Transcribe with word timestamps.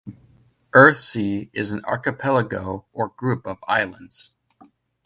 Earthsea 0.73 1.51
is 1.53 1.69
an 1.71 1.85
archipelago 1.85 2.87
or 2.91 3.09
group 3.09 3.45
of 3.45 3.63
islands. 3.67 4.33